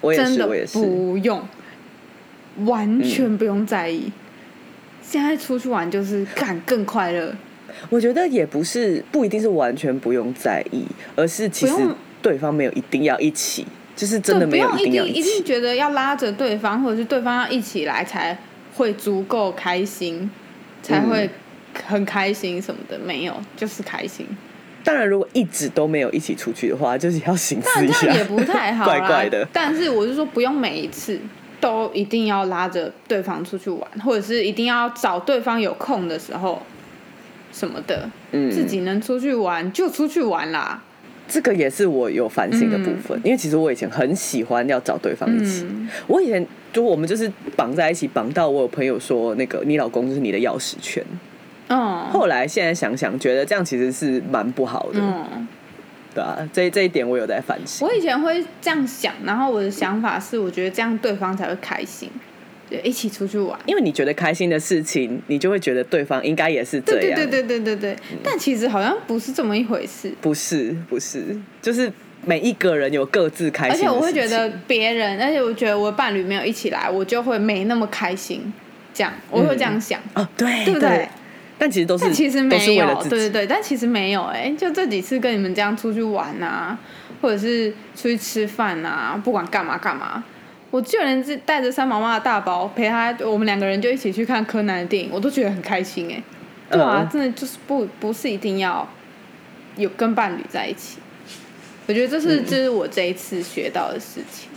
[0.00, 0.78] 我也是，真的我也是。
[2.64, 4.10] 完全不用在意。
[5.02, 7.34] 现在出去玩就是干更快乐，
[7.90, 11.74] 我觉得也不是不一定是完全不用在意，而是其实
[12.22, 15.44] 对方没有一定要一起，就是真的没有一定要一定。
[15.44, 18.36] 觉得要拉着对方，或者是对方要一起来才
[18.74, 20.30] 会足够开心，
[20.82, 21.28] 才会
[21.86, 24.26] 很开心什么的，没有，就是开心。
[24.82, 28.98] 当然，如果一直都没有一起出去的话，就是要行思但一下，这样也不太好啦。
[28.98, 29.46] 怪怪的。
[29.52, 31.18] 但是我是说，不用每一次
[31.64, 36.60] 都一定要拉着对方出去玩，或者是一定要找对方有空的时候
[37.50, 40.82] 什么的，嗯，自己能出去玩就出去玩啦。
[41.26, 45.64] 这个也是我有反省的部分，因为其实我以前很喜欢要找对方一起。
[45.64, 51.02] 嗯，我以前就我们就是绑在一起，绑到我有朋友说，那个你老公就是你的钥匙圈。
[51.68, 55.48] 嗯，后来现在想想，觉得这样其实是蛮不好的，嗯，
[56.14, 57.86] 对啊，这这一点我有在反省。
[57.86, 62.08] 我以前会这样想，然后我的想法是，我觉得这样对方才会开心，
[62.70, 63.58] 就一起出去玩。
[63.66, 67.16] 因为你觉得开心的事情，你就会觉得对方应该也是这样。
[67.16, 70.12] 对对对对对对对，但其实好像不是这么一回事。
[70.20, 71.92] 不是不是，就是
[72.24, 73.90] 每一个人有各自开心而且。
[73.90, 78.52] 我会觉得别人，而且我觉得我的伴侣没有一起来，我就会没那么开心。
[78.92, 81.08] 这样我会这样想，哦，对对不对？
[81.58, 83.02] 但其实都是但其实没有。
[83.04, 86.78] 对对对，但其实没有哎、就这几次跟你们这样出去玩啊，
[87.22, 90.22] 或者是出去吃饭啊，不管干嘛干嘛，
[90.70, 96.22] 我就连是带着三毛妈的大包陪他，我们两个人就一起去看柯南的电影，我都觉得很开心哎、
[96.70, 98.86] 对啊，嗯真的就是不不是一定要
[99.76, 100.98] 有跟伴侣在一起，
[101.86, 104.48] 我觉得这是、嗯这是我这一次学到的事情。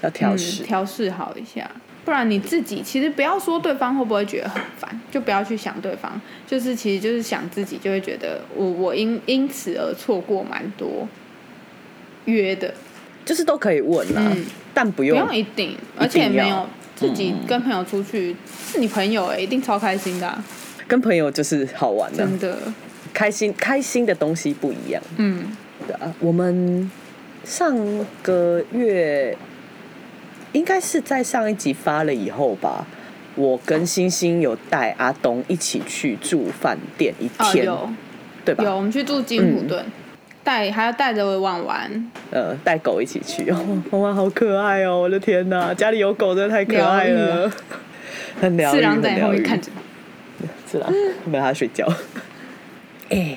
[0.00, 0.64] 要调试嗯、。
[0.64, 1.68] 调试好一下，
[2.08, 11.06] 不然你自己其实不要说对方会不会觉得很烦，就不要去想对方，就是其实就是想自己，就会觉得我我因因此而错过蛮多
[12.24, 12.72] 约的，
[13.26, 14.42] 就是都可以问啦，嗯。
[14.42, 16.66] 不但不用用一定，而且没有
[16.96, 18.34] 自己跟朋友出去，
[18.66, 20.42] 是你朋友哎、一定超开心的啊、
[20.86, 22.56] 跟朋友就是好玩的，真的，
[23.12, 25.02] 开心开心的东西不一样。
[25.18, 25.54] 嗯，
[25.86, 26.90] 对啊，我们
[27.44, 27.76] 上
[28.22, 29.36] 个月
[30.52, 32.86] 应该是在上一集发了以后吧，
[33.34, 37.88] 我跟星星有带阿东一起去住饭店一哦天，有。
[38.44, 38.64] 对吧？
[38.64, 39.84] 有，我们去住金普顿，
[40.42, 45.02] 带还要带着婉婉，呃，带狗一起去， 哦，娃娃好可爱哦！
[45.02, 47.52] 我的天哪，家里有狗真的太可爱疗了，
[48.40, 49.36] 很疗愈，四郎在很疗愈。
[49.36, 49.70] 后面看着，
[50.70, 50.88] 是啦，
[51.26, 51.86] 没他睡觉。
[53.10, 53.36] 哎、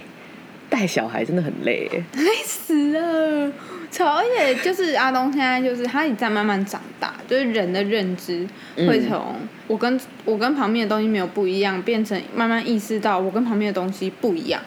[0.72, 3.52] 带小孩真的很累，累死了。
[3.92, 9.36] 超，而且就是阿东现在就是他也在慢慢长大，就是人的认知会从
[9.68, 14.62] 我跟我跟旁边的东西没有不一样，变成慢慢意识到我跟旁边的东西不一样，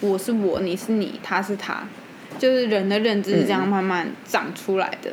[0.00, 1.86] 我是我，你是你，他是他，
[2.38, 5.10] 就是人的认知是这样慢慢长出来的，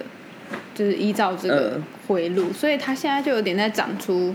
[0.74, 4.34] 就是依照这个嗯回路，所以他现在就有点在长出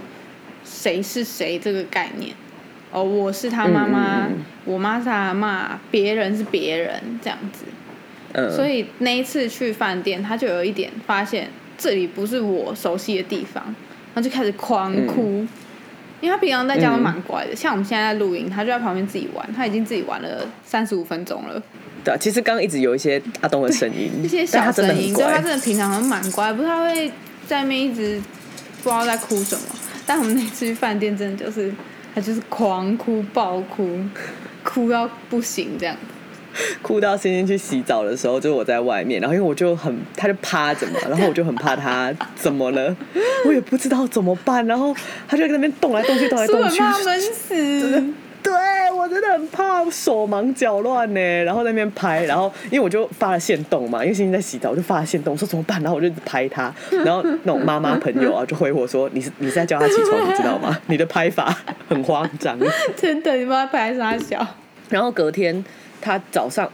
[0.62, 2.36] 谁是谁这个概念。
[2.92, 7.64] 哦，我是他妈妈，嗯嗯嗯我妈是他妈，别人是别人这样子。
[8.34, 13.64] 嗯，所以那一次去饭店，他就有一点发现这里不是我熟悉的地方，
[14.14, 15.46] 然后就开始狂哭。
[16.20, 21.60] 因为他平常在家都蛮乖的，像我们现在在录音，他就在旁边自己玩，他已经自己玩了三十五分钟了，
[22.04, 27.10] 对啊，其实刚刚一直有一些阿东的声音，一些小声音，很乖所以他，真的平常很蛮乖，不太会
[27.48, 28.22] 在那边一直
[28.84, 29.62] 不知道在哭什么。
[30.06, 31.74] 但我们那次去饭店，真的就是
[32.14, 34.00] 他就是狂哭暴哭，
[34.62, 35.96] 哭到不行这样。
[36.82, 42.94] 哭到星星去洗澡的时候，就是我在外面，然后因为我就很，他就趴着嘛， 然后我就很怕他怎么了，
[43.46, 44.94] 我也不知道怎么办，然后
[45.26, 48.04] 他就在那边动来动去，动来动去， 怕闷死。
[49.12, 60.78] 真的很怕，手忙脚乱呢，然后在那边拍，然后因为我就发了线动嘛，因为星星在洗澡，我就发了线动，我说怎么办，然后我就拍他， 然后那种妈妈朋友啊就回我说，你是你是在叫他起床，你知道吗？
[60.88, 61.56] 你的拍法
[61.88, 62.58] 很慌张，
[62.96, 64.46] 真的，你帮他拍啥小？
[64.88, 65.64] 然后隔天。
[66.04, 66.68] 他早上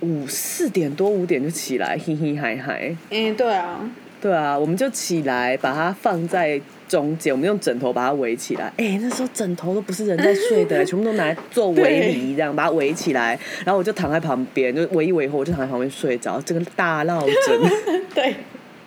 [0.00, 2.94] 五四点多五点就起来，嘿嘿嗨嗨。
[3.08, 3.80] 嗯，对啊，
[4.20, 6.60] 对啊，我们就起来把它放在
[6.94, 8.72] 中间，我们用枕头把它围起来。
[8.76, 13.38] 哎，那时候枕头都不是人在睡的， 全部都拿来做围篱，这样把它围起来。
[13.64, 16.40] 然后我就躺在旁边，就围一围后，我就躺在旁边睡着。
[16.42, 18.02] 这个大闹枕。
[18.14, 18.34] 对。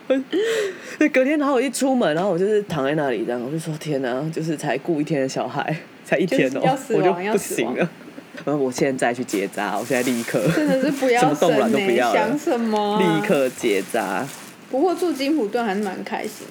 [0.98, 7.90] 对，隔天然后我一出门，然后我就是躺在那里，这样我就说：天哪，就是才雇一天的小孩， 才一天哦，我就不行了。
[8.46, 13.02] 我现在去结扎，我现在立刻，真的是不要什么动卵都不要想什么？
[13.02, 14.26] 立刻结扎。
[14.72, 16.48] 不过住金普顿还是蛮开心，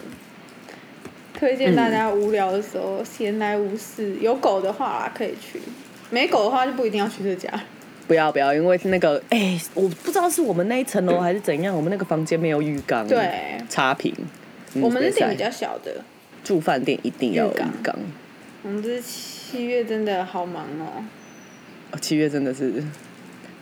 [1.39, 5.61] 推荐大家无聊的时候闲来无事，有狗的话可以去，
[6.11, 7.49] 没狗的话就不一定要去这家。
[8.09, 14.15] 不要不要，因为那个哎，我不知道是我们那一层楼还是怎样，我们那个房间没有浴缸，对，差评。
[14.81, 16.03] 我们是店比较小的，
[16.43, 17.95] 住饭店一定要浴缸。
[18.63, 21.05] 我们这七月真的好忙哦。
[22.01, 22.83] 七月真的是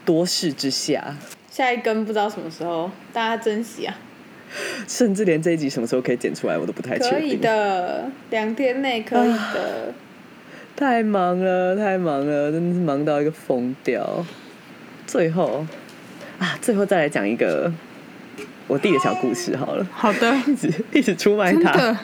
[0.05, 1.17] 多事之下，
[1.51, 3.97] 下一根不知道什么时候，大家珍惜啊！
[4.87, 7.19] 甚至连这一集什么时候可以剪出来，我都不太确定。
[7.19, 9.93] 可以的，两天内可以的。
[10.77, 14.25] 太忙了，太忙了，真的是忙到一个疯掉。
[15.07, 15.65] 最后
[16.39, 17.71] 啊，最后再来讲一个
[18.67, 19.87] 我弟的小故事好了。
[19.93, 21.97] 好的， 一直一直出卖他，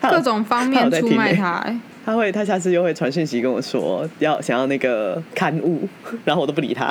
[0.10, 1.64] 各种方面出卖他。
[2.04, 5.88] 他会，他下次又会传讯息跟我说要想要那个刊物，
[6.24, 6.88] 然后我都不理他。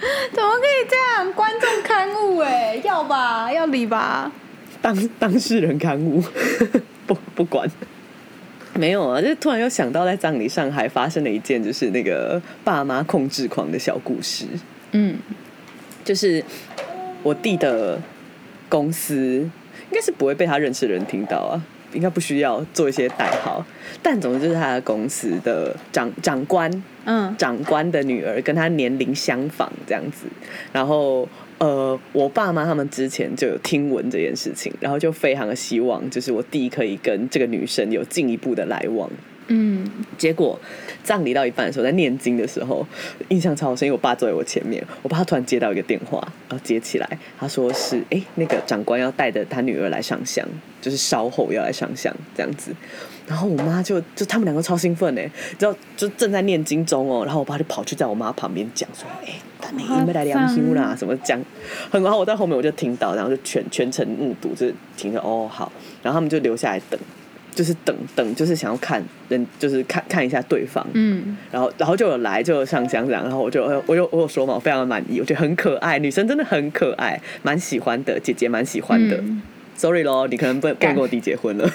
[0.32, 1.32] 怎么可以这样？
[1.32, 4.30] 观众刊物哎，要吧，要理吧。
[4.80, 6.22] 当当事人刊物，
[7.06, 7.68] 不不管。
[8.74, 14.46] 没有啊，就突然又想到在葬礼上还发生了一件，就是那个爸妈控制狂的小故事。
[14.92, 15.18] 嗯，
[16.04, 16.44] 就是
[17.24, 18.00] 我弟的
[18.68, 21.60] 公司，应该是不会被他认识的人听到啊。
[21.94, 23.64] 应该不需要做一些代号，
[24.02, 26.70] 但总之就是他的公司的长长官，
[27.38, 30.26] 长官的女儿跟他年龄相仿这样子，
[30.72, 39.10] 然后呃，我爸妈他们之前就有听闻这件事情，然后就非常的希望，就是我弟可以跟这个女生有进一步的来往。
[39.48, 40.58] 嗯，结果
[41.02, 42.86] 葬礼到一半的时候，在念经的时候，
[43.28, 50.46] 印象超好深，因为我爸坐在我前面，我爸突然接到一个电话，然后接起来，他说是哎，那个长官要带着他女儿来上香，
[50.80, 52.72] 就是稍后要来上香这样子，
[53.26, 61.42] 然后我妈就就他们两个超兴奋哎，知道就正在念经中哦，然后我爸就跑去在我妈旁边讲说，哎，他那个没来良心啦，什么讲，
[61.90, 67.00] 很然后我在后面我就听到，然后就全全程目睹，就听着哦好，然后他们就留下来等。
[67.54, 79.22] 就是等等，就是想要看人，就是看看一下对方，嗯，然后然后就有来就有上香这样，然后我就我有我有说嘛，我非常的满意，我觉得很可爱，女生真的很可爱，蛮喜欢的，姐姐蛮喜欢的。
[79.76, 81.70] Sorry 咯，你可能不不跟我弟结婚了。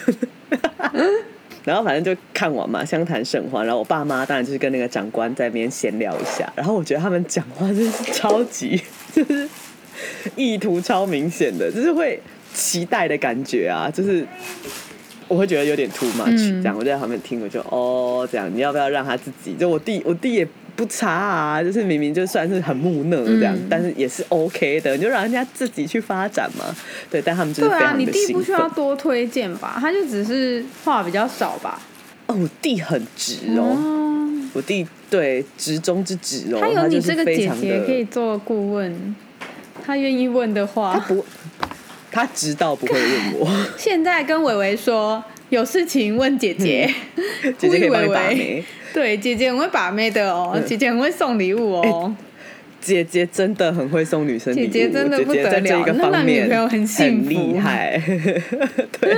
[1.63, 3.65] 然后反正就看完嘛，相谈甚欢。
[3.65, 6.51] 然后我爸妈当然就是跟那个长官在那边闲聊一下。
[6.55, 8.81] 然后我觉得他们讲话真是超级，
[9.13, 9.47] 就是
[10.35, 12.19] 意图超明显的，就是会
[12.53, 14.25] 期待的感觉啊，就是。
[15.33, 19.55] 我会觉得有点 too much，这样我在旁边听，我就哦，这样你要不要让他自己？
[19.59, 26.65] 就我弟，我弟也不差啊，就是明明就算是很木讷这样，但是也是 OK 的，你就让人家自己去发展嘛。
[27.09, 29.77] 对，但他们就是对啊，你弟不需要多推荐吧？
[29.81, 31.81] 他就只是话比较少吧？
[32.27, 33.75] 哦，我弟很直哦，
[34.53, 39.15] 我弟对直中之直哦，他有你这个姐姐可以做顾问，
[39.83, 41.25] 他愿意问的话，他不。
[42.13, 43.51] 他知道不会问我。
[43.75, 46.87] 现在跟伟伟说有事情问姐姐，
[47.57, 48.63] 姐姐可以帮你把妹。
[48.93, 52.15] 对，姐姐很会把妹的哦，姐姐很会送礼物哦。
[52.79, 55.59] 姐姐真的很会送女生礼物，姐姐真的不得了，
[56.11, 57.99] 那女朋友很很厉害。
[58.99, 59.15] 对，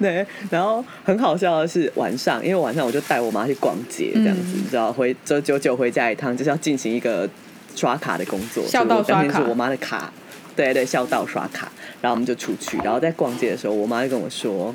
[0.00, 7.28] 对，然后很好笑的是晚上，因为晚上我就带我妈去逛街，这样子，你知道，回就久久回家一趟，就是要进行一个
[7.76, 10.12] 刷卡的工作，笑到刷卡，我妈的卡。
[10.60, 14.74] 对对，孝道刷卡，然后我们就出去，然后在逛街的时候，我妈就跟我说，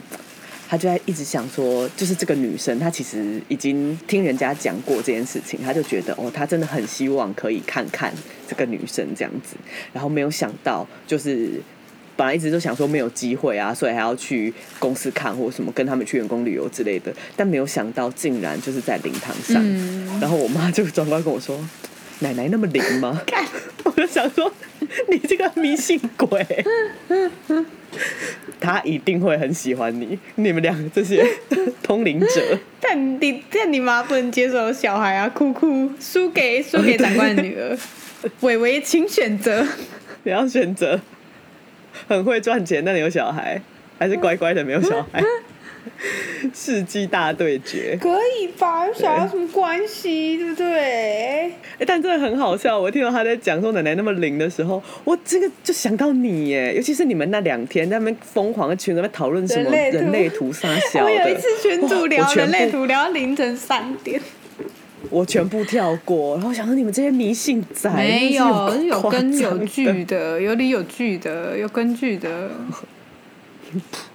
[0.68, 8.12] 她就在一直想说，就是这个女生，她其实已经听人家讲过这件事情，她就觉得哦，她真的很希望可以看看
[8.48, 9.56] 这个女生这样子，
[9.94, 11.62] 然后没有想到，就是
[12.18, 19.64] 本来一直都想说没有机会啊，所以还要去公司看或什么，跟他们去员工旅游之类的，但没有想到竟然就是在灵堂上，
[20.20, 21.56] 然后我妈就转过来跟我说
[22.20, 23.44] ：“奶奶那么灵吗？” 看
[23.84, 24.52] 我就想说，
[25.10, 26.46] 你这个迷信鬼，
[28.60, 30.18] 他一定会很喜欢你。
[30.36, 31.26] 你们两个这些
[31.84, 37.78] 通灵者，但你但你妈不能接受小孩啊，哭哭输给输给长官的女儿，
[38.42, 39.66] 伟伟请选择。
[40.24, 41.00] 你要选择
[42.08, 43.62] 很会赚钱但有小孩，
[44.00, 45.24] 还是乖乖的没有小孩？
[46.54, 47.98] 世纪大对决。
[48.02, 48.86] 可以吧？
[48.88, 51.52] 有小孩有什么关系，对不对？
[51.78, 52.80] 哎、但真的很好笑。
[52.80, 61.06] 我听到他在讲说奶奶那么灵的时候，我这个就想到你耶，尤其是你们那两天在那边疯狂的群里面讨论什么人类图人类图杀小的。
[61.06, 64.22] 我有一次群主聊人类图，聊到凌晨三点，
[65.10, 72.52] 我全部跳过，然后想说你们这些迷信仔没有真是有根有据的，有理有据的，有根据的。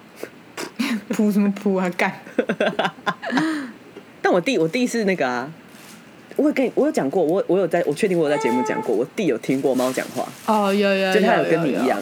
[1.11, 1.91] 扑什么扑啊？
[1.97, 2.13] 干！
[4.23, 5.51] 但我弟，我弟是那个啊，
[6.37, 11.99] 我有跟你，我有讲过，我我有在，我确定我有在节目讲过，我弟有听过猫讲话，哦，有有就他有有跟你一样，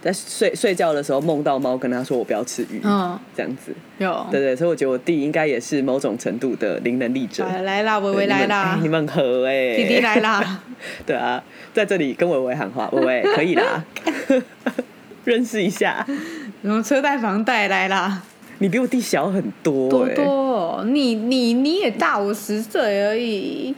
[0.00, 4.26] 在睡睡觉的时候梦到猫跟他说我不要吃鱼，嗯，这样子，有。
[4.32, 7.44] 对对，所以我觉得我弟应该也是某种程度的灵能力者。
[7.46, 10.60] 来来啦，维维来啦哎，你们很合哎、弟弟来啦，
[11.06, 13.84] 对啊，在这里跟伟伟喊话，伟伟可以啦，
[15.24, 16.04] 认识一下。
[16.62, 18.22] 然后车贷房贷来啦，
[18.58, 23.74] 你比我弟小很多、哎多多哦，你你你也大我十岁而已，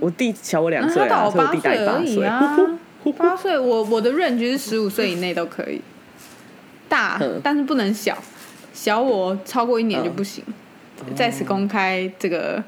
[0.00, 2.02] 我弟小我两岁啊，他大我八岁而。
[2.02, 2.58] 已啊，
[3.18, 5.80] 八岁我我的 range 是十五岁以内都可以，
[6.88, 7.40] 大嗯。
[7.42, 8.16] 但是不能小，
[8.72, 10.42] 小我超过一年就不行，
[11.00, 12.62] 哦在此公开这个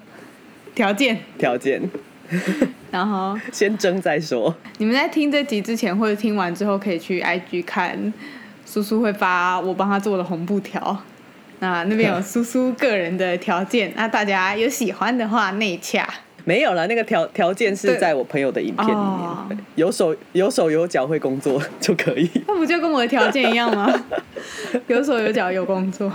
[0.75, 1.81] 条件，条件。
[2.91, 4.55] 然后先争再说。
[4.79, 8.13] 你们在听这集之前或者听完之后，可以去 IG 看，
[8.67, 10.97] 叔叔会发我帮他做的红布条。
[11.61, 16.07] 那那边有 叔叔个人的条件，那大家有喜欢的话内洽。
[16.47, 22.31] 没有了，那个条条件是在我朋友的影片里面，哦有手有手有脚会工作就可以。
[22.47, 23.91] 那不就跟我的条件一样吗？
[24.89, 26.13] 有手有脚有工作，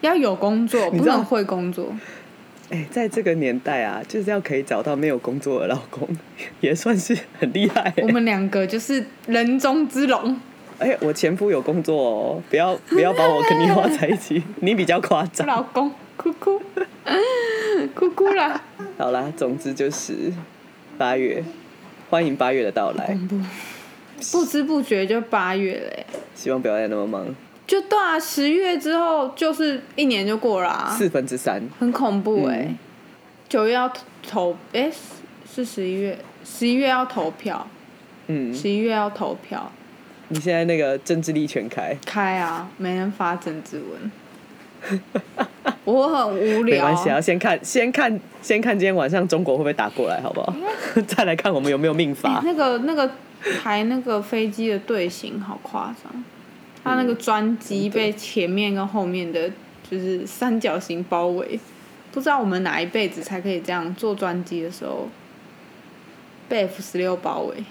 [0.00, 1.94] 要有工作，不能会工作。
[2.70, 6.08] 哎、在这个年代啊，就是要可以找到没有工作的老公，
[6.60, 10.40] 也算是很厉害、我们两个就是人中之龙。
[10.78, 15.46] 哎、我前夫有工作哦，不要 不要把我跟你画在一起， 你比较夸张。
[15.46, 16.60] 老公，哭哭，
[17.94, 18.60] 哭哭啦！
[18.98, 20.32] 好啦，总之就是
[20.98, 21.42] 八月，
[22.10, 23.16] 欢迎八月的到来，
[24.32, 27.26] 不知不觉就八月了欸，希望不要再那么忙，
[27.66, 31.62] 就对啊，十月之后就是一年就过了啊，四分之三。
[31.78, 32.78] 很恐怖哎、嗯。
[33.48, 33.92] 九月要
[34.28, 34.90] 投，哎、
[35.48, 37.66] 是十一月，十一月要投票，
[38.26, 39.70] 嗯，十一月要投票，
[40.28, 44.10] 你现在那个政治力全开，开啊，没人发政治文。
[45.84, 50.54] 我很无聊，没关系啊，先看先看先看今天晚上中国会不会打过来，好不好？
[51.06, 52.40] 再来看我们有没有命欸。
[52.44, 53.10] 那个那个
[53.62, 56.24] 排那个飞机的队形好夸张，
[56.82, 59.50] 它那个专机被前面跟后面的
[59.90, 61.58] 就是三角形包围，
[62.12, 65.08] 不知道我们哪一辈子才可以这样坐专机的时候
[66.46, 67.64] 被 F 十六包围。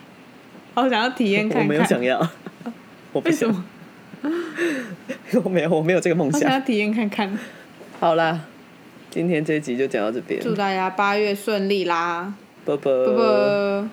[0.75, 2.29] 好想要体验看看，我没有想要，
[3.13, 3.53] 我不想，为
[5.31, 5.41] 什么？
[5.43, 6.41] 我没有，我没有这个梦想。
[6.41, 7.37] 好想要体验看看。
[7.99, 8.41] 好啦，
[9.09, 12.33] 今天这一集就讲到这边，祝大家八月顺利啦，
[12.65, 13.13] 啵啵啵。
[13.15, 13.89] 啵。